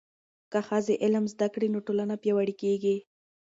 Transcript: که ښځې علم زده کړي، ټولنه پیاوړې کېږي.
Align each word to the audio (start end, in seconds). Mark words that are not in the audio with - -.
که 0.51 0.59
ښځې 0.67 0.93
علم 1.03 1.25
زده 1.33 1.47
کړي، 1.53 1.67
ټولنه 1.87 2.15
پیاوړې 2.21 2.55
کېږي. 2.61 2.95